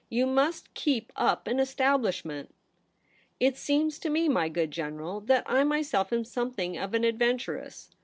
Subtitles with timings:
[0.19, 2.49] 'You must keep up an estab lishment.''
[3.39, 7.91] It seems to me, my good General, that I myself am something of an adventuress.